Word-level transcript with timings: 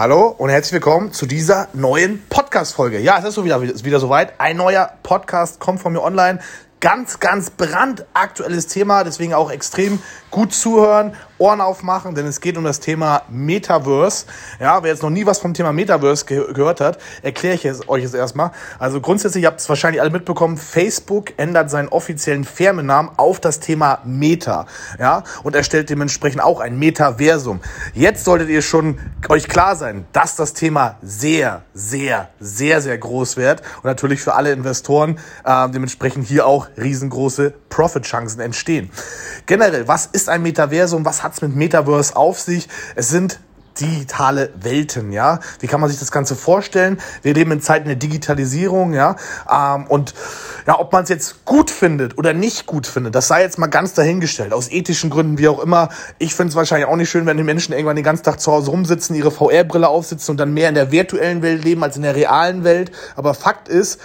Hallo 0.00 0.28
und 0.28 0.48
herzlich 0.48 0.74
willkommen 0.74 1.12
zu 1.12 1.26
dieser 1.26 1.66
neuen 1.72 2.22
Podcast-Folge. 2.28 3.00
Ja, 3.00 3.18
es 3.18 3.24
ist 3.24 3.34
so 3.34 3.44
wieder, 3.44 3.60
ist 3.60 3.84
wieder 3.84 3.98
soweit. 3.98 4.32
Ein 4.38 4.56
neuer 4.56 4.92
Podcast 5.02 5.58
kommt 5.58 5.80
von 5.80 5.92
mir 5.92 6.04
online 6.04 6.38
ganz, 6.78 7.18
ganz 7.18 7.50
brandaktuelles 7.50 8.68
Thema, 8.68 9.02
deswegen 9.02 9.34
auch 9.34 9.50
extrem 9.50 10.00
gut 10.30 10.54
zuhören, 10.54 11.16
Ohren 11.38 11.60
aufmachen, 11.60 12.14
denn 12.14 12.26
es 12.26 12.40
geht 12.40 12.56
um 12.56 12.64
das 12.64 12.80
Thema 12.80 13.22
Metaverse. 13.28 14.26
Ja, 14.60 14.82
wer 14.82 14.90
jetzt 14.90 15.02
noch 15.02 15.10
nie 15.10 15.24
was 15.26 15.38
vom 15.38 15.54
Thema 15.54 15.72
Metaverse 15.72 16.24
ge 16.24 16.52
gehört 16.52 16.80
hat, 16.80 16.98
erkläre 17.22 17.54
ich 17.54 17.64
es 17.64 17.88
euch 17.88 18.02
jetzt 18.02 18.14
erstmal. 18.14 18.50
Also 18.78 19.00
grundsätzlich, 19.00 19.44
habt 19.44 19.60
es 19.60 19.68
wahrscheinlich 19.68 20.00
alle 20.00 20.10
mitbekommen, 20.10 20.56
Facebook 20.56 21.32
ändert 21.36 21.70
seinen 21.70 21.88
offiziellen 21.88 22.44
Firmennamen 22.44 23.12
auf 23.16 23.40
das 23.40 23.60
Thema 23.60 24.00
Meta. 24.04 24.66
Ja, 24.98 25.24
und 25.42 25.54
erstellt 25.54 25.90
dementsprechend 25.90 26.42
auch 26.42 26.60
ein 26.60 26.78
Metaversum. 26.78 27.60
Jetzt 27.94 28.24
solltet 28.24 28.48
ihr 28.48 28.62
schon 28.62 28.98
euch 29.28 29.48
klar 29.48 29.76
sein, 29.76 30.06
dass 30.12 30.36
das 30.36 30.54
Thema 30.54 30.96
sehr, 31.02 31.62
sehr, 31.74 32.28
sehr, 32.40 32.80
sehr 32.80 32.98
groß 32.98 33.36
wird 33.36 33.62
und 33.76 33.84
natürlich 33.84 34.20
für 34.20 34.34
alle 34.34 34.52
Investoren 34.52 35.18
äh, 35.44 35.68
dementsprechend 35.68 36.26
hier 36.26 36.46
auch 36.46 36.68
riesengroße 36.76 37.54
Profit-Chancen 37.68 38.40
entstehen. 38.40 38.90
Generell, 39.46 39.86
was 39.86 40.06
ist 40.06 40.28
ein 40.28 40.42
Metaversum? 40.42 41.04
Was 41.04 41.22
hat's 41.28 41.42
mit 41.42 41.54
Metaverse 41.54 42.16
auf 42.16 42.40
sich? 42.40 42.68
Es 42.96 43.10
sind 43.10 43.38
digitale 43.80 44.50
Welten, 44.60 45.12
ja. 45.12 45.38
Wie 45.60 45.68
kann 45.68 45.80
man 45.80 45.88
sich 45.88 46.00
das 46.00 46.10
Ganze 46.10 46.34
vorstellen? 46.34 46.98
Wir 47.22 47.34
leben 47.34 47.52
in 47.52 47.60
Zeiten 47.60 47.86
der 47.86 47.96
Digitalisierung, 47.96 48.92
ja. 48.92 49.14
Ähm, 49.48 49.86
und 49.86 50.14
ja, 50.66 50.80
ob 50.80 50.92
man 50.92 51.04
es 51.04 51.10
jetzt 51.10 51.44
gut 51.44 51.70
findet 51.70 52.18
oder 52.18 52.32
nicht 52.32 52.66
gut 52.66 52.86
findet, 52.86 53.14
das 53.14 53.28
sei 53.28 53.42
jetzt 53.42 53.58
mal 53.58 53.68
ganz 53.68 53.92
dahingestellt. 53.92 54.52
Aus 54.52 54.70
ethischen 54.72 55.10
Gründen, 55.10 55.38
wie 55.38 55.48
auch 55.48 55.60
immer. 55.60 55.90
Ich 56.18 56.34
finde 56.34 56.50
es 56.50 56.56
wahrscheinlich 56.56 56.88
auch 56.88 56.96
nicht 56.96 57.10
schön, 57.10 57.26
wenn 57.26 57.36
die 57.36 57.44
Menschen 57.44 57.72
irgendwann 57.72 57.96
den 57.96 58.04
ganzen 58.04 58.24
Tag 58.24 58.40
zu 58.40 58.50
Hause 58.50 58.70
rumsitzen, 58.70 59.14
ihre 59.14 59.30
VR-Brille 59.30 59.86
aufsitzen 59.86 60.32
und 60.32 60.38
dann 60.38 60.52
mehr 60.54 60.70
in 60.70 60.74
der 60.74 60.90
virtuellen 60.90 61.42
Welt 61.42 61.62
leben 61.62 61.84
als 61.84 61.96
in 61.96 62.02
der 62.02 62.16
realen 62.16 62.64
Welt. 62.64 62.90
Aber 63.14 63.34
Fakt 63.34 63.68
ist, 63.68 64.00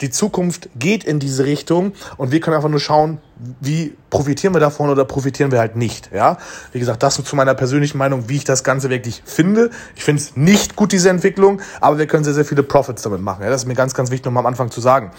die 0.00 0.10
Zukunft 0.10 0.68
geht 0.76 1.04
in 1.04 1.20
diese 1.20 1.44
Richtung 1.44 1.92
und 2.16 2.32
wir 2.32 2.40
können 2.40 2.56
einfach 2.56 2.68
nur 2.68 2.80
schauen, 2.80 3.18
wie 3.60 3.96
profitieren 4.10 4.54
wir 4.54 4.60
davon 4.60 4.90
oder 4.90 5.04
profitieren 5.04 5.50
wir 5.50 5.58
halt 5.58 5.76
nicht. 5.76 6.10
Ja, 6.12 6.38
wie 6.72 6.78
gesagt, 6.78 7.02
das 7.02 7.22
zu 7.22 7.36
meiner 7.36 7.54
persönlichen 7.54 7.98
Meinung, 7.98 8.28
wie 8.28 8.36
ich 8.36 8.44
das 8.44 8.64
Ganze 8.64 8.90
wirklich 8.90 9.22
finde. 9.24 9.70
Ich 9.96 10.04
finde 10.04 10.22
es 10.22 10.36
nicht 10.36 10.76
gut 10.76 10.92
diese 10.92 11.10
Entwicklung, 11.10 11.60
aber 11.80 11.98
wir 11.98 12.06
können 12.06 12.24
sehr 12.24 12.34
sehr 12.34 12.44
viele 12.44 12.62
Profits 12.62 13.02
damit 13.02 13.20
machen. 13.20 13.42
Ja, 13.42 13.50
das 13.50 13.62
ist 13.62 13.68
mir 13.68 13.74
ganz 13.74 13.94
ganz 13.94 14.10
wichtig, 14.10 14.26
nochmal 14.26 14.42
am 14.42 14.46
Anfang 14.46 14.70
zu 14.70 14.80
sagen. 14.80 15.10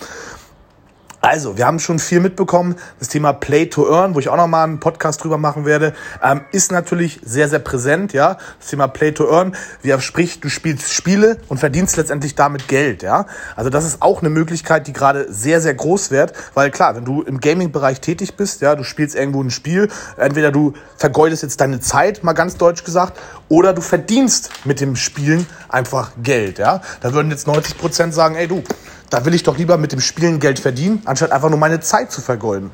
Also, 1.27 1.57
wir 1.57 1.65
haben 1.65 1.79
schon 1.79 1.97
viel 1.97 2.19
mitbekommen. 2.19 2.75
Das 2.99 3.07
Thema 3.07 3.33
Play 3.33 3.65
to 3.65 3.91
Earn, 3.91 4.13
wo 4.13 4.19
ich 4.19 4.29
auch 4.29 4.37
nochmal 4.37 4.65
einen 4.65 4.79
Podcast 4.79 5.23
drüber 5.23 5.39
machen 5.39 5.65
werde, 5.65 5.95
ähm, 6.21 6.41
ist 6.51 6.71
natürlich 6.71 7.19
sehr, 7.25 7.49
sehr 7.49 7.57
präsent, 7.57 8.13
ja. 8.13 8.37
Das 8.59 8.69
Thema 8.69 8.87
Play 8.87 9.11
to 9.11 9.27
Earn, 9.31 9.55
wie 9.81 9.99
sprich, 10.01 10.39
du 10.39 10.49
spielst 10.49 10.93
Spiele 10.93 11.37
und 11.47 11.57
verdienst 11.57 11.97
letztendlich 11.97 12.35
damit 12.35 12.67
Geld, 12.67 13.01
ja. 13.01 13.25
Also, 13.55 13.71
das 13.71 13.85
ist 13.85 14.03
auch 14.03 14.19
eine 14.21 14.29
Möglichkeit, 14.29 14.85
die 14.85 14.93
gerade 14.93 15.25
sehr, 15.33 15.61
sehr 15.61 15.73
groß 15.73 16.11
wird, 16.11 16.33
weil 16.53 16.69
klar, 16.69 16.95
wenn 16.95 17.05
du 17.05 17.23
im 17.23 17.39
Gaming-Bereich 17.39 18.01
tätig 18.01 18.37
bist, 18.37 18.61
ja, 18.61 18.75
du 18.75 18.83
spielst 18.83 19.15
irgendwo 19.15 19.41
ein 19.41 19.49
Spiel, 19.49 19.89
entweder 20.17 20.51
du 20.51 20.73
vergeudest 20.95 21.41
jetzt 21.41 21.59
deine 21.59 21.79
Zeit, 21.79 22.23
mal 22.23 22.33
ganz 22.33 22.57
deutsch 22.57 22.83
gesagt, 22.83 23.19
oder 23.49 23.73
du 23.73 23.81
verdienst 23.81 24.51
mit 24.63 24.79
dem 24.79 24.95
Spielen 24.95 25.47
einfach 25.69 26.11
Geld, 26.21 26.59
ja. 26.59 26.81
Da 27.01 27.13
würden 27.15 27.31
jetzt 27.31 27.47
90 27.47 27.79
Prozent 27.79 28.13
sagen, 28.13 28.35
ey, 28.35 28.47
du, 28.47 28.63
da 29.15 29.23
will 29.23 29.33
ich 29.33 29.43
doch 29.43 29.57
lieber 29.57 29.77
mit 29.77 29.93
dem 29.93 30.01
Spielen 30.01 30.41
Geld 30.41 30.59
verdienen, 30.59 31.01
anstatt 31.05 31.31
einfach 31.31 31.49
nur 31.49 31.57
meine 31.57 31.79
Zeit 31.79 32.11
zu 32.11 32.19
vergeuden. 32.19 32.71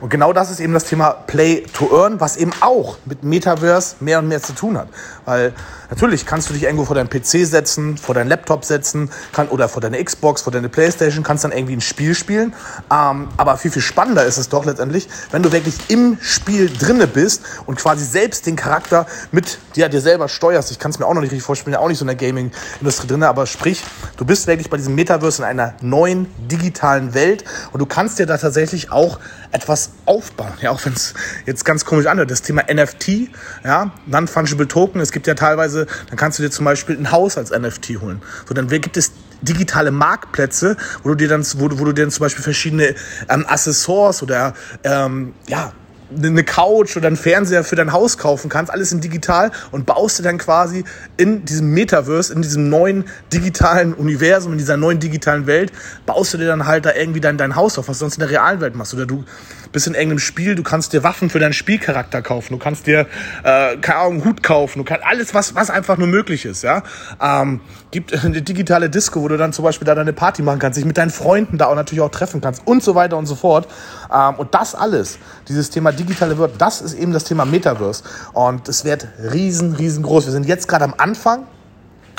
Und 0.00 0.10
genau 0.10 0.32
das 0.32 0.50
ist 0.50 0.60
eben 0.60 0.72
das 0.72 0.84
Thema 0.84 1.10
Play 1.10 1.64
to 1.72 1.90
Earn, 1.92 2.20
was 2.20 2.36
eben 2.36 2.52
auch 2.60 2.98
mit 3.04 3.24
Metaverse 3.24 3.96
mehr 3.98 4.20
und 4.20 4.28
mehr 4.28 4.40
zu 4.40 4.52
tun 4.52 4.78
hat. 4.78 4.88
Weil 5.24 5.52
natürlich 5.90 6.24
kannst 6.24 6.48
du 6.48 6.54
dich 6.54 6.62
irgendwo 6.62 6.84
vor 6.84 6.94
deinen 6.94 7.10
PC 7.10 7.44
setzen, 7.46 7.96
vor 7.96 8.14
deinen 8.14 8.28
Laptop 8.28 8.64
setzen 8.64 9.10
kann, 9.32 9.48
oder 9.48 9.68
vor 9.68 9.82
deine 9.82 10.02
Xbox, 10.02 10.42
vor 10.42 10.52
deine 10.52 10.68
Playstation, 10.68 11.24
kannst 11.24 11.42
dann 11.42 11.50
irgendwie 11.50 11.74
ein 11.74 11.80
Spiel 11.80 12.14
spielen. 12.14 12.54
Ähm, 12.92 13.28
aber 13.36 13.56
viel, 13.56 13.72
viel 13.72 13.82
spannender 13.82 14.24
ist 14.24 14.38
es 14.38 14.48
doch 14.48 14.64
letztendlich, 14.64 15.08
wenn 15.32 15.42
du 15.42 15.50
wirklich 15.50 15.74
im 15.88 16.16
Spiel 16.20 16.70
drinne 16.70 17.08
bist 17.08 17.42
und 17.66 17.76
quasi 17.76 18.04
selbst 18.04 18.46
den 18.46 18.54
Charakter 18.54 19.06
mit 19.32 19.58
dir, 19.74 19.88
dir 19.88 20.00
selber 20.00 20.28
steuerst. 20.28 20.70
Ich 20.70 20.78
kann 20.78 20.92
es 20.92 21.00
mir 21.00 21.06
auch 21.06 21.14
noch 21.14 21.22
nicht 21.22 21.32
richtig 21.32 21.44
vorstellen, 21.44 21.74
ja 21.74 21.80
auch 21.80 21.88
nicht 21.88 21.98
so 21.98 22.04
in 22.04 22.08
der 22.08 22.16
Gaming-Industrie 22.16 23.08
drinne, 23.08 23.28
aber 23.28 23.46
sprich, 23.46 23.84
du 24.16 24.24
bist 24.24 24.46
wirklich 24.46 24.70
bei 24.70 24.76
diesem 24.76 24.94
Metaverse 24.94 25.42
in 25.42 25.48
einer 25.48 25.74
neuen 25.80 26.26
digitalen 26.48 27.14
Welt 27.14 27.44
und 27.72 27.80
du 27.80 27.86
kannst 27.86 28.20
dir 28.20 28.26
da 28.26 28.38
tatsächlich 28.38 28.92
auch 28.92 29.18
etwas 29.50 29.87
aufbauen. 30.06 30.52
Ja, 30.60 30.70
auch 30.70 30.84
wenn 30.84 30.92
es 30.92 31.14
jetzt 31.46 31.64
ganz 31.64 31.84
komisch 31.84 32.06
anhört. 32.06 32.30
Das 32.30 32.42
Thema 32.42 32.62
NFT, 32.72 33.30
ja, 33.64 33.92
Non-Fungible 34.06 34.68
Token, 34.68 35.00
es 35.00 35.12
gibt 35.12 35.26
ja 35.26 35.34
teilweise, 35.34 35.86
dann 36.08 36.16
kannst 36.16 36.38
du 36.38 36.42
dir 36.42 36.50
zum 36.50 36.64
Beispiel 36.64 36.96
ein 36.96 37.12
Haus 37.12 37.36
als 37.36 37.50
NFT 37.50 38.00
holen. 38.00 38.22
So, 38.46 38.54
dann 38.54 38.68
gibt 38.68 38.96
es 38.96 39.12
digitale 39.42 39.90
Marktplätze, 39.90 40.76
wo 41.02 41.10
du 41.10 41.14
dir 41.14 41.28
dann, 41.28 41.44
wo, 41.56 41.64
wo 41.78 41.84
du 41.84 41.92
dir 41.92 42.02
dann 42.02 42.10
zum 42.10 42.24
Beispiel 42.24 42.42
verschiedene 42.42 42.94
ähm, 43.28 43.46
Accessoires 43.46 44.22
oder 44.22 44.54
ähm, 44.84 45.34
ja, 45.46 45.72
eine 46.16 46.44
Couch 46.44 46.96
oder 46.96 47.06
einen 47.06 47.16
Fernseher 47.16 47.64
für 47.64 47.76
dein 47.76 47.92
Haus 47.92 48.18
kaufen 48.18 48.48
kannst, 48.48 48.72
alles 48.72 48.92
in 48.92 49.00
digital 49.00 49.50
und 49.70 49.86
baust 49.86 50.18
dir 50.18 50.22
dann 50.22 50.38
quasi 50.38 50.84
in 51.16 51.44
diesem 51.44 51.72
Metaverse, 51.72 52.32
in 52.32 52.42
diesem 52.42 52.68
neuen 52.68 53.04
digitalen 53.32 53.92
Universum, 53.92 54.52
in 54.52 54.58
dieser 54.58 54.76
neuen 54.76 55.00
digitalen 55.00 55.46
Welt, 55.46 55.72
baust 56.06 56.32
du 56.32 56.38
dir 56.38 56.46
dann 56.46 56.66
halt 56.66 56.86
da 56.86 56.94
irgendwie 56.94 57.20
dein, 57.20 57.36
dein 57.36 57.56
Haus 57.56 57.78
auf, 57.78 57.88
was 57.88 57.98
du 57.98 58.04
sonst 58.04 58.14
in 58.14 58.20
der 58.20 58.30
realen 58.30 58.60
Welt 58.60 58.74
machst. 58.74 58.94
Oder 58.94 59.06
du 59.06 59.24
bist 59.72 59.86
in 59.86 59.94
irgendeinem 59.94 60.18
Spiel, 60.18 60.54
du 60.54 60.62
kannst 60.62 60.92
dir 60.92 61.02
Waffen 61.02 61.30
für 61.30 61.38
deinen 61.38 61.52
Spielcharakter 61.52 62.22
kaufen, 62.22 62.54
du 62.54 62.58
kannst 62.58 62.86
dir, 62.86 63.06
äh, 63.44 63.76
keine 63.76 63.98
Ahnung, 63.98 64.24
Hut 64.24 64.42
kaufen, 64.42 64.78
du 64.78 64.84
kannst 64.84 65.04
alles, 65.04 65.34
was, 65.34 65.54
was 65.54 65.70
einfach 65.70 65.96
nur 65.98 66.08
möglich 66.08 66.44
ist, 66.44 66.62
ja. 66.62 66.82
Ähm, 67.20 67.60
gibt 67.90 68.12
eine 68.24 68.42
digitale 68.42 68.90
Disco, 68.90 69.22
wo 69.22 69.28
du 69.28 69.36
dann 69.36 69.52
zum 69.52 69.64
Beispiel 69.64 69.86
da 69.86 69.94
deine 69.94 70.12
Party 70.12 70.42
machen 70.42 70.58
kannst, 70.58 70.78
dich 70.78 70.84
mit 70.84 70.98
deinen 70.98 71.10
Freunden 71.10 71.58
da 71.58 71.66
auch 71.66 71.74
natürlich 71.74 72.02
auch 72.02 72.10
treffen 72.10 72.40
kannst 72.40 72.66
und 72.66 72.82
so 72.82 72.94
weiter 72.94 73.16
und 73.16 73.26
so 73.26 73.34
fort. 73.34 73.68
Ähm, 74.12 74.34
und 74.36 74.54
das 74.54 74.74
alles, 74.74 75.18
dieses 75.48 75.70
Thema 75.70 75.92
digitale 75.92 76.38
Welt, 76.38 76.52
das 76.58 76.80
ist 76.80 76.94
eben 76.94 77.12
das 77.12 77.24
Thema 77.24 77.44
Metaverse. 77.44 78.02
Und 78.32 78.68
es 78.68 78.84
wird 78.84 79.08
riesen, 79.32 79.74
riesengroß. 79.74 80.26
Wir 80.26 80.32
sind 80.32 80.46
jetzt 80.46 80.68
gerade 80.68 80.84
am 80.84 80.94
Anfang. 80.96 81.46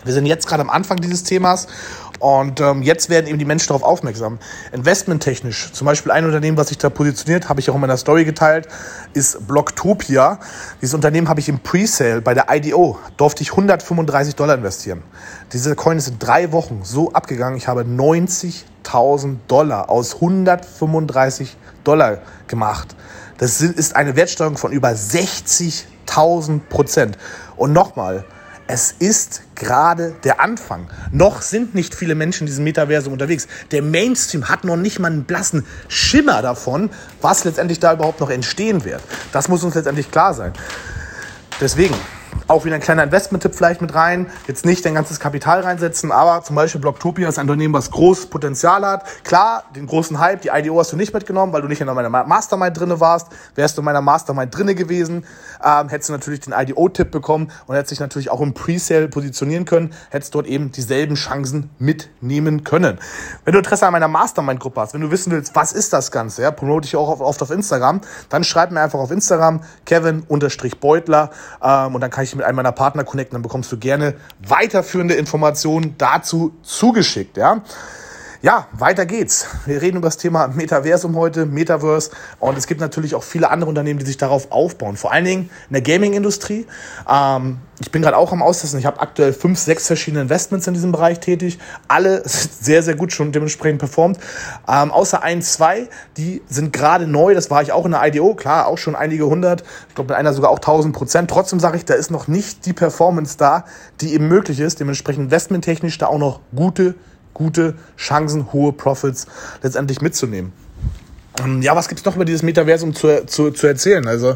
Wir 0.05 0.13
sind 0.13 0.25
jetzt 0.25 0.47
gerade 0.47 0.61
am 0.61 0.69
Anfang 0.69 0.97
dieses 0.97 1.23
Themas 1.23 1.67
und 2.19 2.59
ähm, 2.59 2.81
jetzt 2.81 3.09
werden 3.09 3.27
eben 3.27 3.39
die 3.39 3.45
Menschen 3.45 3.69
darauf 3.69 3.83
aufmerksam. 3.83 4.39
Investmenttechnisch, 4.73 5.71
zum 5.71 5.85
Beispiel 5.85 6.11
ein 6.11 6.25
Unternehmen, 6.25 6.57
was 6.57 6.67
sich 6.67 6.77
da 6.77 6.89
positioniert, 6.89 7.47
habe 7.47 7.61
ich 7.61 7.69
auch 7.69 7.75
in 7.75 7.81
meiner 7.81 7.97
Story 7.97 8.25
geteilt, 8.25 8.67
ist 9.13 9.47
Blocktopia. 9.47 10.39
Dieses 10.81 10.93
Unternehmen 10.93 11.29
habe 11.29 11.39
ich 11.39 11.47
im 11.47 11.59
Presale 11.59 12.21
bei 12.21 12.33
der 12.33 12.47
IDO, 12.49 12.99
durfte 13.15 13.41
ich 13.41 13.51
135 13.51 14.35
Dollar 14.35 14.55
investieren. 14.55 15.01
Diese 15.53 15.75
Coin 15.75 15.97
ist 15.97 16.09
in 16.09 16.19
drei 16.19 16.51
Wochen 16.51 16.81
so 16.83 17.11
abgegangen, 17.13 17.57
ich 17.57 17.67
habe 17.69 17.81
90.000 17.81 19.37
Dollar 19.47 19.89
aus 19.89 20.15
135 20.15 21.55
Dollar 21.85 22.19
gemacht. 22.47 22.95
Das 23.37 23.61
ist 23.61 23.95
eine 23.95 24.17
Wertsteigerung 24.17 24.57
von 24.57 24.73
über 24.73 24.89
60.000 24.89 26.59
Prozent. 26.67 27.17
Und 27.55 27.71
nochmal, 27.71 28.25
es 28.69 28.93
ist 28.99 29.41
gerade 29.55 30.15
der 30.23 30.39
Anfang. 30.39 30.91
Noch 31.11 31.41
sind 31.41 31.73
nicht 31.73 31.95
viele 31.95 32.13
Menschen 32.13 32.41
in 32.41 32.45
diesem 32.45 32.63
Metaversum 32.65 33.13
unterwegs. 33.13 33.47
Der 33.71 33.81
Mainstream 33.81 34.47
hat 34.47 34.63
noch 34.63 34.77
nicht 34.77 34.99
mal 34.99 35.11
einen 35.11 35.23
blassen 35.23 35.65
Schimmer 35.87 36.43
davon, 36.43 36.91
was 37.19 37.45
letztendlich 37.45 37.79
da 37.79 37.93
überhaupt 37.93 38.19
noch 38.19 38.29
entstehen 38.29 38.85
wird. 38.85 39.01
Das 39.31 39.47
muss 39.47 39.63
uns 39.63 39.73
letztendlich 39.73 40.11
klar 40.11 40.35
sein. 40.35 40.53
Deswegen, 41.59 41.95
auch 42.47 42.65
wieder 42.65 42.75
ein 42.75 42.81
kleiner 42.81 43.03
Investment-Tipp 43.03 43.53
vielleicht 43.55 43.81
mit 43.81 43.93
rein. 43.93 44.27
Jetzt 44.47 44.65
nicht 44.65 44.83
dein 44.85 44.95
ganzes 44.95 45.19
Kapital 45.19 45.61
reinsetzen, 45.61 46.11
aber 46.11 46.43
zum 46.43 46.55
Beispiel 46.55 46.81
Blocktopia 46.81 47.29
ist 47.29 47.37
ein 47.37 47.43
Unternehmen, 47.43 47.73
was 47.73 47.91
großes 47.91 48.27
Potenzial 48.27 48.85
hat. 48.85 49.05
Klar, 49.23 49.63
den 49.75 49.87
großen 49.87 50.19
Hype, 50.19 50.41
die 50.41 50.49
IDO 50.49 50.79
hast 50.79 50.91
du 50.91 50.97
nicht 50.97 51.13
mitgenommen, 51.13 51.53
weil 51.53 51.61
du 51.61 51.67
nicht 51.67 51.81
in 51.81 51.87
meiner 51.87 52.09
Mastermind 52.09 52.79
drinne 52.79 52.99
warst. 52.99 53.27
Wärst 53.55 53.77
du 53.77 53.81
in 53.81 53.85
meiner 53.85 54.01
Mastermind 54.01 54.55
drinne 54.55 54.75
gewesen, 54.75 55.25
ähm, 55.63 55.89
hättest 55.89 56.09
du 56.09 56.13
natürlich 56.13 56.39
den 56.41 56.53
IDO-Tipp 56.53 57.11
bekommen 57.11 57.51
und 57.67 57.75
hättest 57.75 57.91
dich 57.91 57.99
natürlich 57.99 58.31
auch 58.31 58.41
im 58.41 58.53
Presale 58.53 59.07
positionieren 59.07 59.65
können, 59.65 59.93
hättest 60.09 60.33
dort 60.35 60.47
eben 60.47 60.71
dieselben 60.71 61.15
Chancen 61.15 61.69
mitnehmen 61.79 62.63
können. 62.63 62.99
Wenn 63.45 63.53
du 63.53 63.59
Interesse 63.59 63.85
an 63.85 63.93
meiner 63.93 64.07
Mastermind-Gruppe 64.07 64.81
hast, 64.81 64.93
wenn 64.93 65.01
du 65.01 65.11
wissen 65.11 65.31
willst, 65.31 65.55
was 65.55 65.71
ist 65.71 65.93
das 65.93 66.11
Ganze, 66.11 66.41
ja, 66.41 66.51
promote 66.51 66.87
ich 66.87 66.95
auch 66.95 67.19
oft 67.19 67.41
auf 67.41 67.51
Instagram, 67.51 68.01
dann 68.29 68.43
schreib 68.43 68.71
mir 68.71 68.81
einfach 68.81 68.99
auf 68.99 69.11
Instagram 69.11 69.61
Kevin-Beutler 69.85 71.29
ähm, 71.61 71.95
und 71.95 72.01
dann 72.01 72.09
kann 72.19 72.25
ich 72.25 72.35
mit 72.35 72.45
einem 72.45 72.57
meiner 72.57 72.73
Partner 72.73 73.05
connecten, 73.05 73.35
dann 73.35 73.43
bekommst 73.43 73.71
du 73.71 73.77
gerne 73.77 74.13
weiterführende 74.45 75.13
Informationen 75.13 75.95
dazu 75.97 76.53
zugeschickt, 76.63 77.37
ja. 77.37 77.61
Ja, 78.41 78.67
weiter 78.71 79.05
geht's. 79.05 79.47
Wir 79.65 79.81
reden 79.81 79.97
über 79.97 80.07
das 80.07 80.15
Thema 80.15 80.47
Metaversum 80.47 81.17
heute, 81.17 81.45
Metaverse. 81.45 82.11
Und 82.39 82.57
es 82.57 82.67
gibt 82.67 82.79
natürlich 82.79 83.13
auch 83.13 83.23
viele 83.23 83.49
andere 83.49 83.67
Unternehmen, 83.67 83.99
die 83.99 84.05
sich 84.05 84.15
darauf 84.15 84.49
aufbauen. 84.53 84.95
Vor 84.95 85.11
allen 85.11 85.25
Dingen 85.25 85.49
in 85.69 85.73
der 85.73 85.81
Gaming-Industrie. 85.81 86.65
Ähm, 87.09 87.57
ich 87.81 87.91
bin 87.91 88.01
gerade 88.01 88.15
auch 88.15 88.31
am 88.31 88.41
Austesten. 88.41 88.79
Ich 88.79 88.85
habe 88.85 89.01
aktuell 89.01 89.33
fünf, 89.33 89.59
sechs 89.59 89.87
verschiedene 89.87 90.21
Investments 90.21 90.67
in 90.67 90.73
diesem 90.73 90.93
Bereich 90.93 91.19
tätig. 91.19 91.59
Alle 91.89 92.21
sehr, 92.25 92.81
sehr 92.81 92.95
gut 92.95 93.11
schon 93.11 93.33
dementsprechend 93.33 93.79
performt. 93.79 94.19
Ähm, 94.69 94.91
außer 94.91 95.21
ein, 95.21 95.41
zwei, 95.41 95.89
die 96.15 96.41
sind 96.47 96.71
gerade 96.71 97.07
neu. 97.07 97.33
Das 97.33 97.51
war 97.51 97.61
ich 97.61 97.73
auch 97.73 97.83
in 97.83 97.91
der 97.91 98.07
IDO. 98.07 98.35
Klar, 98.35 98.67
auch 98.67 98.77
schon 98.77 98.95
einige 98.95 99.25
hundert. 99.25 99.65
Ich 99.89 99.95
glaube, 99.95 100.13
mit 100.13 100.17
einer 100.17 100.31
sogar 100.31 100.51
auch 100.51 100.59
1000 100.59 100.95
Prozent. 100.95 101.29
Trotzdem 101.29 101.59
sage 101.59 101.75
ich, 101.75 101.83
da 101.83 101.93
ist 101.93 102.09
noch 102.09 102.29
nicht 102.29 102.65
die 102.65 102.73
Performance 102.73 103.35
da, 103.37 103.65
die 103.99 104.13
eben 104.13 104.29
möglich 104.29 104.61
ist. 104.61 104.79
Dementsprechend 104.79 105.25
investmenttechnisch 105.25 105.97
da 105.97 106.07
auch 106.07 106.19
noch 106.19 106.39
gute 106.55 106.95
gute 107.39 107.73
Chancen, 107.97 108.51
hohe 108.51 108.73
Profits 108.73 109.25
letztendlich 109.63 110.01
mitzunehmen. 110.01 110.51
Ähm, 111.41 111.61
ja, 111.61 111.75
was 111.75 111.87
gibt's 111.87 112.03
noch 112.03 112.15
über 112.15 112.25
dieses 112.25 112.43
Metaversum 112.43 112.93
zu, 112.93 113.25
zu, 113.25 113.51
zu 113.51 113.65
erzählen? 113.65 114.05
Also, 114.07 114.35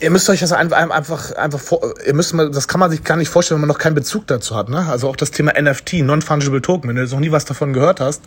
ihr 0.00 0.10
müsst 0.10 0.28
euch 0.28 0.40
das 0.40 0.52
einfach, 0.52 0.76
einfach, 0.76 1.32
einfach 1.32 1.58
vor, 1.58 1.94
ihr 2.06 2.14
müsst 2.14 2.34
mal, 2.34 2.50
das 2.50 2.68
kann 2.68 2.78
man 2.78 2.90
sich 2.90 3.02
gar 3.04 3.16
nicht 3.16 3.30
vorstellen, 3.30 3.56
wenn 3.56 3.68
man 3.68 3.74
noch 3.74 3.82
keinen 3.82 3.94
Bezug 3.94 4.26
dazu 4.26 4.54
hat, 4.54 4.68
ne? 4.68 4.86
Also 4.86 5.08
auch 5.08 5.16
das 5.16 5.30
Thema 5.30 5.58
NFT, 5.58 5.94
Non-Fungible 6.04 6.60
Token, 6.60 6.88
wenn 6.88 6.96
du 6.96 7.02
jetzt 7.02 7.12
noch 7.12 7.20
nie 7.20 7.32
was 7.32 7.46
davon 7.46 7.72
gehört 7.72 8.00
hast, 8.00 8.22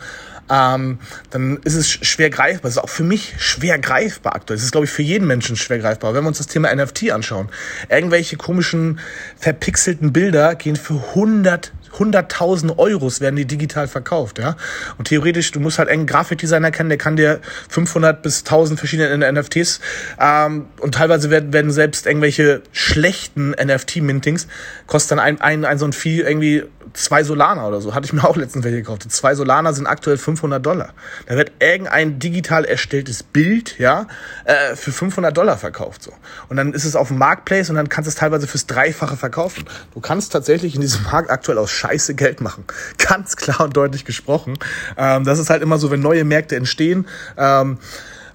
ähm, 0.50 0.98
dann 1.30 1.58
ist 1.58 1.76
es 1.76 1.88
schwer 1.88 2.30
greifbar. 2.30 2.68
Es 2.68 2.76
ist 2.76 2.82
auch 2.82 2.88
für 2.88 3.04
mich 3.04 3.34
schwer 3.38 3.78
greifbar 3.78 4.34
aktuell. 4.34 4.58
Es 4.58 4.64
ist, 4.64 4.72
glaube 4.72 4.86
ich, 4.86 4.90
für 4.90 5.02
jeden 5.02 5.28
Menschen 5.28 5.54
schwer 5.54 5.78
greifbar. 5.78 6.14
Wenn 6.14 6.24
wir 6.24 6.28
uns 6.28 6.38
das 6.38 6.48
Thema 6.48 6.74
NFT 6.74 7.12
anschauen, 7.12 7.48
irgendwelche 7.88 8.36
komischen, 8.36 8.98
verpixelten 9.38 10.12
Bilder 10.12 10.56
gehen 10.56 10.74
für 10.74 11.14
hundert 11.14 11.72
100.000 11.98 12.78
Euros 12.78 13.20
werden 13.20 13.36
die 13.36 13.44
digital 13.44 13.88
verkauft, 13.88 14.38
ja. 14.38 14.56
Und 14.98 15.08
theoretisch, 15.08 15.50
du 15.52 15.60
musst 15.60 15.78
halt 15.78 15.88
einen 15.88 16.06
Grafikdesigner 16.06 16.70
kennen, 16.70 16.88
der 16.88 16.98
kann 16.98 17.16
dir 17.16 17.40
500 17.68 18.22
bis 18.22 18.40
1000 18.40 18.78
verschiedene 18.78 19.32
NFTs 19.32 19.80
ähm, 20.20 20.66
und 20.80 20.94
teilweise 20.94 21.30
werden, 21.30 21.52
werden 21.52 21.70
selbst 21.70 22.06
irgendwelche 22.06 22.62
schlechten 22.72 23.50
NFT-Mintings 23.50 24.46
kostet 24.86 25.12
dann 25.12 25.18
ein, 25.18 25.40
ein, 25.40 25.64
ein 25.64 25.78
so 25.78 25.86
ein 25.86 25.92
Vieh 25.92 26.20
irgendwie 26.20 26.64
zwei 26.92 27.24
Solana 27.24 27.66
oder 27.66 27.80
so. 27.80 27.94
Hatte 27.94 28.06
ich 28.06 28.12
mir 28.12 28.24
auch 28.28 28.36
letztens 28.36 28.64
welche 28.64 28.78
gekauft. 28.78 29.10
Zwei 29.10 29.34
Solana 29.34 29.72
sind 29.72 29.86
aktuell 29.86 30.18
500 30.18 30.64
Dollar. 30.64 30.90
Da 31.26 31.36
wird 31.36 31.52
irgendein 31.58 32.18
digital 32.18 32.64
erstelltes 32.64 33.22
Bild, 33.22 33.78
ja, 33.78 34.06
äh, 34.44 34.76
für 34.76 34.92
500 34.92 35.36
Dollar 35.36 35.56
verkauft, 35.56 36.02
so. 36.02 36.12
Und 36.48 36.56
dann 36.56 36.72
ist 36.72 36.84
es 36.84 36.96
auf 36.96 37.08
dem 37.08 37.18
Marketplace 37.18 37.70
und 37.70 37.76
dann 37.76 37.88
kannst 37.88 38.06
du 38.06 38.10
es 38.10 38.16
teilweise 38.16 38.46
fürs 38.46 38.66
Dreifache 38.66 39.16
verkaufen. 39.16 39.64
Du 39.94 40.00
kannst 40.00 40.32
tatsächlich 40.32 40.74
in 40.74 40.80
diesem 40.80 41.04
Markt 41.04 41.30
aktuell 41.30 41.58
aus 41.58 41.70
scheiße 41.82 42.14
Geld 42.14 42.40
machen. 42.40 42.64
Ganz 42.98 43.36
klar 43.36 43.60
und 43.62 43.76
deutlich 43.76 44.04
gesprochen. 44.04 44.58
Ähm, 44.96 45.24
das 45.24 45.38
ist 45.38 45.50
halt 45.50 45.62
immer 45.62 45.78
so, 45.78 45.90
wenn 45.90 46.00
neue 46.00 46.24
Märkte 46.24 46.56
entstehen, 46.56 47.06
ähm, 47.36 47.78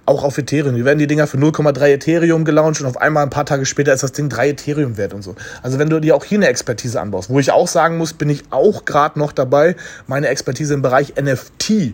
auch 0.06 0.24
auf 0.24 0.38
Ethereum. 0.38 0.76
Die 0.76 0.86
werden 0.86 1.00
die 1.00 1.08
Dinger 1.08 1.28
für 1.28 1.38
0,3 1.38 1.88
Ethereum 1.88 2.46
gelauncht 2.46 2.80
und 2.80 2.88
auf 2.88 2.98
einmal 2.98 3.24
ein 3.24 3.30
paar 3.30 3.46
Tage 3.46 3.66
später 3.66 3.94
ist 3.94 4.04
das 4.04 4.14
Ding 4.14 4.30
3 4.30 4.50
Ethereum 4.50 4.98
wert 4.98 5.14
und 5.14 5.22
so. 5.22 5.36
Also 5.62 5.80
wenn 5.80 5.90
du 5.90 6.00
dir 6.00 6.16
auch 6.16 6.24
hier 6.24 6.38
eine 6.38 6.48
Expertise 6.48 7.02
anbaust, 7.02 7.30
wo 7.30 7.40
ich 7.40 7.52
auch 7.52 7.68
sagen 7.68 7.98
muss, 7.98 8.14
bin 8.14 8.30
ich 8.30 8.44
auch 8.50 8.86
gerade 8.86 9.20
noch 9.20 9.34
dabei, 9.34 9.76
meine 10.08 10.28
Expertise 10.28 10.74
im 10.74 10.82
Bereich 10.82 11.16
NFT 11.22 11.94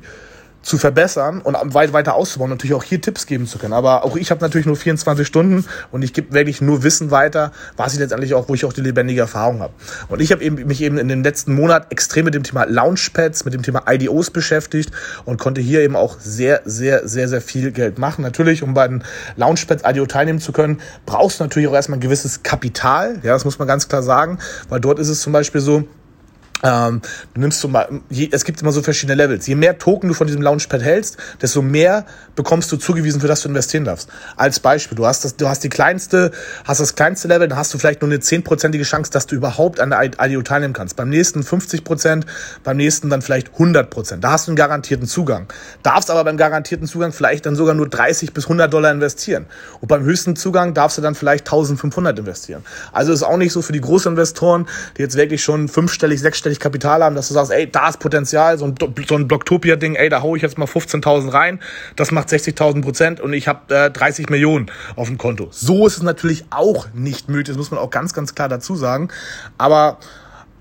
zu 0.63 0.77
verbessern 0.77 1.41
und 1.41 1.55
weit 1.73 1.93
weiter 1.93 2.15
auszubauen, 2.15 2.49
natürlich 2.49 2.73
auch 2.73 2.83
hier 2.83 3.01
Tipps 3.01 3.25
geben 3.25 3.45
zu 3.45 3.59
können. 3.59 3.73
Aber 3.73 4.05
auch 4.05 4.15
ich 4.15 4.31
habe 4.31 4.41
natürlich 4.41 4.65
nur 4.65 4.77
24 4.77 5.27
Stunden 5.27 5.65
und 5.91 6.01
ich 6.01 6.13
gebe 6.13 6.33
wirklich 6.33 6.61
nur 6.61 6.83
Wissen 6.83 7.11
weiter, 7.11 7.51
was 7.77 7.93
ich 7.93 7.99
letztendlich 7.99 8.33
auch, 8.33 8.47
wo 8.49 8.55
ich 8.55 8.65
auch 8.65 8.73
die 8.73 8.81
lebendige 8.81 9.21
Erfahrung 9.21 9.59
habe. 9.59 9.73
Und 10.07 10.21
ich 10.21 10.31
habe 10.31 10.41
eben 10.41 10.55
mich 10.65 10.81
eben 10.81 10.97
in 10.97 11.09
den 11.09 11.23
letzten 11.23 11.53
Monat 11.53 11.91
extrem 11.91 12.25
mit 12.25 12.33
dem 12.33 12.43
Thema 12.43 12.65
Launchpads, 12.65 13.45
mit 13.45 13.53
dem 13.53 13.61
Thema 13.61 13.83
IDOs 13.87 14.31
beschäftigt 14.31 14.91
und 15.25 15.39
konnte 15.39 15.61
hier 15.61 15.81
eben 15.81 15.95
auch 15.95 16.17
sehr, 16.19 16.61
sehr, 16.65 17.07
sehr, 17.07 17.27
sehr 17.27 17.41
viel 17.41 17.71
Geld 17.71 17.99
machen. 17.99 18.23
Natürlich, 18.23 18.63
um 18.63 18.73
bei 18.73 18.87
den 18.87 19.03
Launchpads 19.35 19.83
IDO 19.85 20.05
teilnehmen 20.05 20.39
zu 20.39 20.53
können, 20.53 20.79
brauchst 21.05 21.39
du 21.39 21.43
natürlich 21.43 21.67
auch 21.67 21.73
erstmal 21.73 21.97
ein 21.97 22.01
gewisses 22.01 22.41
Kapital. 22.43 23.19
Ja, 23.23 23.33
das 23.33 23.43
muss 23.43 23.59
man 23.59 23.67
ganz 23.67 23.89
klar 23.89 24.01
sagen, 24.01 24.39
weil 24.69 24.79
dort 24.79 24.99
ist 24.99 25.09
es 25.09 25.21
zum 25.21 25.33
Beispiel 25.33 25.59
so, 25.59 25.83
ähm, 26.63 27.01
du 27.33 27.41
nimmst 27.41 27.59
so 27.59 27.67
mal, 27.67 27.89
je, 28.09 28.29
es 28.31 28.45
gibt 28.45 28.61
immer 28.61 28.71
so 28.71 28.81
verschiedene 28.81 29.15
Levels. 29.15 29.45
Je 29.47 29.55
mehr 29.55 29.77
Token 29.77 30.07
du 30.07 30.13
von 30.13 30.27
diesem 30.27 30.41
Launchpad 30.41 30.81
hältst, 30.81 31.17
desto 31.41 31.61
mehr 31.61 32.05
bekommst 32.35 32.71
du 32.71 32.77
zugewiesen, 32.77 33.19
für 33.19 33.27
das 33.27 33.41
du 33.41 33.49
investieren 33.49 33.83
darfst. 33.83 34.09
Als 34.37 34.61
Beispiel, 34.61 34.95
du 34.95 35.05
hast 35.05 35.25
das, 35.25 35.35
du 35.35 35.49
hast 35.49 35.63
die 35.63 35.69
kleinste, 35.69 36.31
hast 36.63 36.79
das 36.79 36.95
kleinste 36.95 37.27
Level, 37.27 37.49
dann 37.49 37.57
hast 37.57 37.73
du 37.73 37.77
vielleicht 37.77 38.01
nur 38.01 38.09
eine 38.09 38.21
zehnprozentige 38.21 38.85
Chance, 38.85 39.11
dass 39.11 39.27
du 39.27 39.35
überhaupt 39.35 39.81
an 39.81 39.89
der 39.89 40.01
IDO 40.03 40.41
teilnehmen 40.41 40.73
kannst. 40.73 40.95
Beim 40.95 41.09
nächsten 41.09 41.43
50 41.43 41.83
Prozent, 41.83 42.25
beim 42.63 42.77
nächsten 42.77 43.09
dann 43.09 43.21
vielleicht 43.21 43.51
100 43.53 43.89
Prozent. 43.89 44.23
Da 44.23 44.31
hast 44.31 44.47
du 44.47 44.51
einen 44.51 44.55
garantierten 44.55 45.05
Zugang. 45.05 45.47
Darfst 45.83 46.09
aber 46.09 46.23
beim 46.23 46.37
garantierten 46.37 46.87
Zugang 46.87 47.11
vielleicht 47.11 47.45
dann 47.45 47.57
sogar 47.57 47.75
nur 47.75 47.89
30 47.89 48.33
bis 48.33 48.45
100 48.45 48.71
Dollar 48.73 48.91
investieren. 48.91 49.47
Und 49.81 49.89
beim 49.89 50.03
höchsten 50.03 50.37
Zugang 50.37 50.73
darfst 50.73 50.97
du 50.97 51.01
dann 51.01 51.15
vielleicht 51.15 51.45
1500 51.47 52.17
investieren. 52.17 52.63
Also 52.93 53.11
ist 53.11 53.23
auch 53.23 53.37
nicht 53.37 53.51
so 53.51 53.61
für 53.61 53.73
die 53.73 53.81
Großinvestoren, 53.81 54.67
die 54.97 55.01
jetzt 55.01 55.17
wirklich 55.17 55.43
schon 55.43 55.67
fünfstellig, 55.67 56.21
sechsstellig 56.21 56.52
gleichzeitig 56.53 56.59
Kapital 56.59 57.03
haben, 57.03 57.15
dass 57.15 57.27
du 57.27 57.33
sagst, 57.33 57.51
ey, 57.51 57.69
da 57.69 57.89
ist 57.89 57.99
Potenzial, 57.99 58.57
so 58.57 58.65
ein, 58.65 58.75
so 59.07 59.15
ein 59.15 59.27
Blocktopia-Ding, 59.27 59.95
ey, 59.95 60.09
da 60.09 60.21
hau 60.21 60.35
ich 60.35 60.41
jetzt 60.41 60.57
mal 60.57 60.65
15.000 60.65 61.33
rein, 61.33 61.59
das 61.95 62.11
macht 62.11 62.29
60.000 62.29 62.81
Prozent 62.81 63.19
und 63.19 63.33
ich 63.33 63.47
habe 63.47 63.73
äh, 63.73 63.91
30 63.91 64.29
Millionen 64.29 64.67
auf 64.95 65.07
dem 65.07 65.17
Konto. 65.17 65.47
So 65.51 65.87
ist 65.87 65.97
es 65.97 66.03
natürlich 66.03 66.45
auch 66.49 66.87
nicht 66.93 67.29
möglich, 67.29 67.47
das 67.47 67.57
muss 67.57 67.71
man 67.71 67.79
auch 67.79 67.89
ganz, 67.89 68.13
ganz 68.13 68.35
klar 68.35 68.49
dazu 68.49 68.75
sagen. 68.75 69.09
Aber 69.57 69.97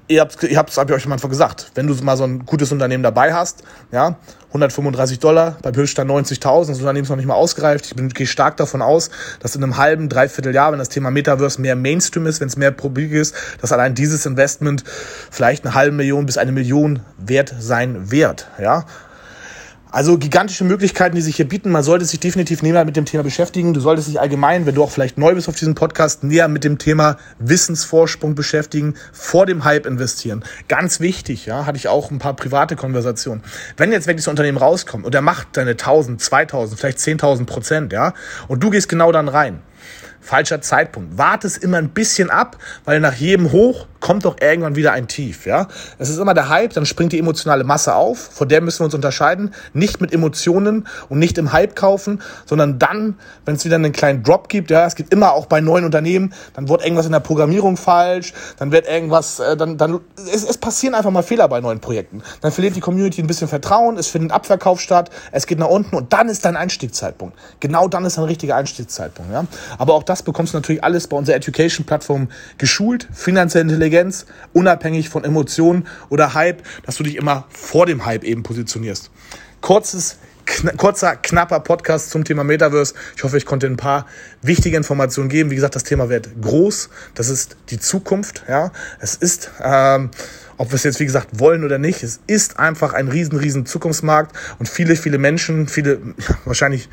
ihr 0.09 0.21
habt, 0.21 0.43
ihr 0.43 0.59
habt, 0.59 0.77
hab 0.77 0.91
ich 0.91 0.97
euch 0.97 1.07
am 1.07 1.13
Anfang 1.13 1.31
gesagt, 1.31 1.71
wenn 1.75 1.87
du 1.87 1.95
mal 2.03 2.17
so 2.17 2.25
ein 2.25 2.45
gutes 2.45 2.73
Unternehmen 2.73 3.03
dabei 3.03 3.33
hast, 3.33 3.63
ja, 3.91 4.17
135 4.49 5.19
Dollar, 5.19 5.57
beim 5.63 5.75
Höchststand 5.75 6.11
90.000, 6.11 6.69
das 6.69 6.79
Unternehmen 6.79 7.05
ist 7.05 7.09
noch 7.09 7.17
nicht 7.17 7.27
mal 7.27 7.35
ausgereift. 7.35 7.87
Ich 7.87 7.97
bin, 7.97 8.11
gehe 8.11 8.27
stark 8.27 8.59
davon 8.59 8.83
aus, 8.83 9.11
dass 9.41 9.57
in 9.57 9.63
einem 9.63 9.79
halben, 9.79 10.11
dreiviertel 10.11 10.55
Jahr, 10.55 10.73
wenn 10.73 10.79
das 10.79 10.91
Thema 10.91 11.11
Metaverse 11.11 11.61
mehr 11.61 11.75
Mainstream 11.75 12.27
ist, 12.27 12.41
wenn 12.41 12.49
es 12.49 12.57
mehr 12.59 12.71
publik 12.71 13.13
ist, 13.13 13.35
dass 13.63 13.73
allein 13.73 13.95
dieses 13.95 14.27
Investment 14.27 14.85
vielleicht 15.31 15.65
eine 15.65 15.75
halbe 15.75 15.97
Million 15.97 16.27
bis 16.27 16.37
eine 16.37 16.53
Million 16.53 17.01
wert 17.17 17.55
sein 17.59 18.11
wird, 18.11 18.49
ja. 18.61 18.85
Also 19.93 20.17
gigantische 20.17 20.65
Möglichkeiten, 20.65 21.17
die 21.17 21.21
sich 21.21 21.37
hier 21.37 21.47
bieten. 21.47 21.71
Man 21.71 21.83
sollte 21.83 22.07
sich 22.07 22.19
definitiv 22.19 22.63
näher 22.63 22.87
mit 22.87 22.97
dem 22.97 23.05
Thema 23.05 23.23
beschäftigen. 23.23 23.75
Du 23.75 23.81
solltest 23.81 24.09
dich 24.09 24.19
allgemein, 24.19 24.65
wenn 24.65 24.75
du 24.75 24.83
auch 24.83 24.91
vielleicht 24.91 25.19
neu 25.19 25.35
bist 25.35 25.51
auf 25.51 25.55
diesem 25.55 25.75
Podcast, 25.75 26.25
näher 26.25 26.49
mit 26.49 26.65
dem 26.65 26.79
Thema 26.79 27.19
Wissensvorsprung 27.39 28.35
beschäftigen, 28.35 28.95
vor 29.13 29.45
dem 29.45 29.65
Hype 29.65 29.85
investieren. 29.85 30.45
Ganz 30.67 31.01
wichtig, 31.01 31.45
ja, 31.45 31.67
hatte 31.67 31.77
ich 31.77 31.89
auch 31.89 32.11
ein 32.11 32.19
paar 32.19 32.35
private 32.35 32.75
Konversationen. 32.75 33.43
Wenn 33.77 33.93
jetzt 33.93 34.07
wirklich 34.07 34.25
so 34.25 34.31
ein 34.31 34.33
Unternehmen 34.33 34.57
rauskommt 34.57 35.05
und 35.05 35.15
er 35.15 35.21
macht 35.21 35.49
deine 35.59 35.73
1000, 35.73 36.23
2000, 36.23 36.81
vielleicht 36.81 36.99
10.000 36.99 37.45
Prozent, 37.45 37.93
ja, 37.93 38.15
und 38.49 38.63
du 38.63 38.71
gehst 38.71 38.89
genau 38.89 39.13
dann 39.13 39.29
rein, 39.29 39.61
falscher 40.23 40.63
Zeitpunkt. 40.63 41.19
Warte 41.19 41.47
es 41.47 41.59
immer 41.59 41.77
ein 41.77 41.91
bisschen 41.91 42.31
ab, 42.31 42.57
weil 42.87 42.99
nach 42.99 43.15
jedem 43.15 43.53
Hoch 43.53 43.89
kommt 44.03 44.25
doch 44.27 44.37
irgendwann 44.41 44.77
wieder 44.77 44.93
ein 44.93 45.09
Tief, 45.09 45.47
ja. 45.47 45.69
Es 45.99 46.11
ist 46.11 46.19
immer 46.19 46.35
der 46.35 46.49
Hype, 46.49 46.75
dann 46.75 46.85
springt 46.85 47.13
die 47.13 47.21
emotionale 47.21 47.65
Masse 47.65 47.95
auf, 47.95 48.19
vor 48.19 48.47
der 48.47 48.61
müssen 48.61 48.81
wir 48.81 48.87
uns 48.87 48.95
unterscheiden, 48.95 49.55
nicht 49.73 50.01
mit 50.01 50.13
Emotionen 50.13 50.89
und 51.09 51.21
nicht 51.21 51.39
im 51.39 51.53
Hype 51.53 51.77
kaufen, 51.77 52.21
sondern 52.45 52.81
dann, 52.81 53.17
wenn 53.47 53.55
es 53.55 53.65
wieder 53.65 53.77
einen 53.77 53.93
kleinen 53.93 54.25
Drop 54.25 54.49
gibt, 54.49 54.73
ja, 54.73 54.85
es 54.87 54.97
gibt 54.97 55.15
immer 55.15 55.33
auch 55.33 55.47
bei 55.47 55.61
neuen 55.61 55.85
Unternehmen, 55.85 56.35
dann 56.55 56.69
wird 56.69 56.83
irgendwas 56.83 57.07
in 57.07 57.13
der 57.13 57.21
Programmierung 57.21 57.77
falsch, 57.77 58.35
dann 58.59 58.73
wird 58.73 58.89
irgendwas, 58.89 59.39
äh, 59.39 59.57
dann, 59.57 59.79
dann, 59.79 60.01
es, 60.17 60.43
es 60.43 60.59
passieren 60.59 60.97
einfach 60.97 61.13
mal 61.13 61.23
Fehler 61.23 61.47
bei 61.47 61.61
neuen 61.61 61.79
Projekten. 61.79 62.23
Dann 62.41 62.51
verliert 62.51 62.75
die 62.75 62.81
Community 62.81 63.23
ein 63.23 63.29
bisschen 63.29 63.47
Vertrauen, 63.47 63.97
es 63.99 64.09
findet 64.09 64.33
ein 64.33 64.35
Abverkauf 64.35 64.81
statt, 64.81 65.11
es 65.31 65.47
geht 65.47 65.61
nach 65.61 65.69
unten 65.69 65.95
und 65.95 66.13
dann 66.13 66.29
ist 66.29 66.45
dein 66.45 66.57
Einstiegszeitpunkt. 66.57 67.39
Genau 67.61 67.87
dann 67.87 68.05
ist 68.05 68.19
ein 68.19 68.25
richtiger 68.25 68.57
Einstiegszeitpunkt, 68.57 69.33
ja. 69.33 69.45
Aber 69.79 69.95
auch 69.95 70.03
das 70.03 70.25
bekommst 70.25 70.55
du 70.55 70.59
natürlich 70.59 70.83
alles 70.83 71.07
bei 71.07 71.17
unserer 71.17 71.37
Education-Plattform 71.37 72.29
geschult, 72.59 73.07
finanziell 73.13 73.63
intelligent 73.63 73.92
Intelligenz, 73.93 74.27
unabhängig 74.55 75.11
von 75.11 75.23
Emotionen 75.23 75.87
oder 76.09 76.35
Hype, 76.35 76.63
dass 76.85 76.97
du 76.97 77.03
dich 77.03 77.17
immer 77.17 77.45
vor 77.51 77.85
dem 77.85 78.07
Hype 78.07 78.25
eben 78.25 78.43
positionierst. 78.43 79.11
Kurzes 79.61 80.17
Kna 80.45 80.73
kurzer, 80.73 81.15
knapper 81.15 81.61
Podcast 81.61 82.11
zum 82.11 82.25
Thema 82.25 82.43
Metaverse. 82.43 82.95
Ich 83.17 83.23
hoffe, 83.23 83.37
ich 83.37 83.47
konnte 83.47 83.69
ein 83.69 83.77
paar 83.77 84.07
wichtige 84.43 84.77
Informationen 84.77 85.29
geben. 85.29 85.51
Wie 85.51 85.55
gesagt, 85.55 85.77
das 85.77 85.85
Thema 85.85 86.09
wird 86.09 86.31
groß. 86.41 86.91
Das 87.15 87.29
ist 87.29 87.57
die 87.71 87.79
Zukunft. 87.79 88.43
Ja, 88.49 88.73
es 88.99 89.15
ist, 89.15 89.53
ähm, 89.63 90.11
ob 90.57 90.71
wir 90.73 90.75
es 90.75 90.83
jetzt 90.83 90.99
wie 90.99 91.05
gesagt 91.05 91.39
wollen 91.39 91.63
oder 91.63 91.79
nicht, 91.79 92.03
es 92.03 92.21
ist 92.27 92.59
einfach 92.59 92.93
ein 92.93 93.07
riesen, 93.07 93.39
riesen 93.39 93.67
Zukunftsmarkt 93.67 94.35
und 94.59 94.69
viele, 94.69 94.97
viele 94.97 95.19
Menschen, 95.19 95.69
viele, 95.69 96.01
wahrscheinlich 96.45 96.89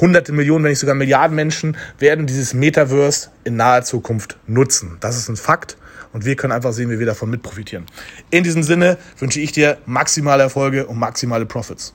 hunderte 0.00 0.32
Millionen, 0.32 0.64
wenn 0.64 0.70
nicht 0.70 0.80
sogar 0.80 0.96
Milliarden 0.96 1.36
Menschen 1.36 1.76
werden 2.00 2.26
dieses 2.26 2.52
Metaverse 2.52 3.28
in 3.44 3.54
naher 3.54 3.84
Zukunft 3.84 4.38
nutzen. 4.48 4.96
Das 4.98 5.16
ist 5.16 5.28
ein 5.28 5.36
Fakt 5.36 5.76
und 6.12 6.24
wir 6.24 6.36
können 6.36 6.52
einfach 6.52 6.72
sehen, 6.72 6.90
wie 6.90 6.98
wir 6.98 7.06
davon 7.06 7.30
mit 7.30 7.42
profitieren. 7.42 7.86
In 8.30 8.44
diesem 8.44 8.62
Sinne 8.62 8.98
wünsche 9.18 9.40
ich 9.40 9.52
dir 9.52 9.78
maximale 9.86 10.42
Erfolge 10.42 10.86
und 10.86 10.98
maximale 10.98 11.46
Profits. 11.46 11.94